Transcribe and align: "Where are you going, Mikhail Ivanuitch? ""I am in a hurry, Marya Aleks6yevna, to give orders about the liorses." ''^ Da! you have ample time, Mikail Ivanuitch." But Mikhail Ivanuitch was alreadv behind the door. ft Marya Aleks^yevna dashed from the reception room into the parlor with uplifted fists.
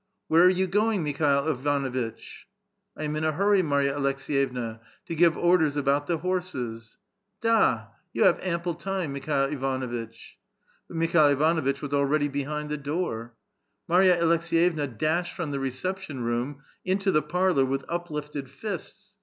"Where 0.29 0.43
are 0.43 0.49
you 0.49 0.65
going, 0.65 1.03
Mikhail 1.03 1.45
Ivanuitch? 1.47 2.47
""I 2.97 3.03
am 3.03 3.15
in 3.15 3.23
a 3.23 3.33
hurry, 3.33 3.61
Marya 3.61 3.95
Aleks6yevna, 3.99 4.79
to 5.05 5.13
give 5.15 5.37
orders 5.37 5.77
about 5.77 6.07
the 6.07 6.17
liorses." 6.17 6.95
''^ 6.95 6.95
Da! 7.41 7.85
you 8.11 8.23
have 8.23 8.39
ample 8.41 8.73
time, 8.73 9.13
Mikail 9.13 9.49
Ivanuitch." 9.49 10.39
But 10.87 10.97
Mikhail 10.97 11.27
Ivanuitch 11.37 11.83
was 11.83 11.91
alreadv 11.91 12.31
behind 12.31 12.71
the 12.71 12.77
door. 12.77 13.35
ft 13.35 13.89
Marya 13.89 14.17
Aleks^yevna 14.19 14.97
dashed 14.97 15.35
from 15.35 15.51
the 15.51 15.59
reception 15.59 16.23
room 16.23 16.61
into 16.83 17.11
the 17.11 17.21
parlor 17.21 17.63
with 17.63 17.85
uplifted 17.87 18.49
fists. 18.49 19.17